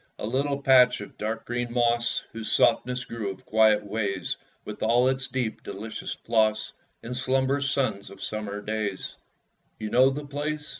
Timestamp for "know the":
9.91-10.25